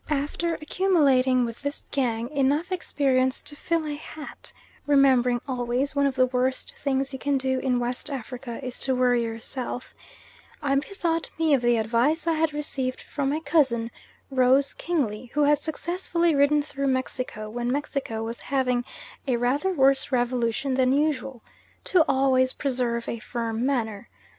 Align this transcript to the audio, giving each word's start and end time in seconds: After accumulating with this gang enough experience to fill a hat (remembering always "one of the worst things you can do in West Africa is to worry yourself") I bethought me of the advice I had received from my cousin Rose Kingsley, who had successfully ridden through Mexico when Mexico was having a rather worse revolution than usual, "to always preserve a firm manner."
After 0.09 0.55
accumulating 0.55 1.45
with 1.45 1.61
this 1.61 1.85
gang 1.91 2.27
enough 2.31 2.71
experience 2.71 3.39
to 3.43 3.55
fill 3.55 3.85
a 3.85 3.93
hat 3.93 4.51
(remembering 4.87 5.39
always 5.47 5.93
"one 5.95 6.07
of 6.07 6.15
the 6.15 6.25
worst 6.25 6.73
things 6.75 7.13
you 7.13 7.19
can 7.19 7.37
do 7.37 7.59
in 7.59 7.79
West 7.79 8.09
Africa 8.09 8.59
is 8.65 8.79
to 8.79 8.95
worry 8.95 9.21
yourself") 9.21 9.93
I 10.59 10.73
bethought 10.73 11.29
me 11.37 11.53
of 11.53 11.61
the 11.61 11.77
advice 11.77 12.25
I 12.25 12.33
had 12.33 12.51
received 12.51 13.03
from 13.03 13.29
my 13.29 13.41
cousin 13.41 13.91
Rose 14.31 14.73
Kingsley, 14.73 15.27
who 15.35 15.43
had 15.43 15.59
successfully 15.59 16.33
ridden 16.33 16.63
through 16.63 16.87
Mexico 16.87 17.47
when 17.47 17.71
Mexico 17.71 18.23
was 18.23 18.39
having 18.39 18.83
a 19.27 19.35
rather 19.37 19.71
worse 19.71 20.11
revolution 20.11 20.73
than 20.73 20.93
usual, 20.93 21.43
"to 21.83 22.03
always 22.07 22.53
preserve 22.53 23.07
a 23.07 23.19
firm 23.19 23.63
manner." 23.67 24.09